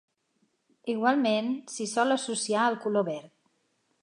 Igualment, 0.93 1.51
s'hi 1.75 1.87
sol 1.95 2.17
associar 2.19 2.67
el 2.71 2.83
color 2.87 3.11
verd. 3.13 3.33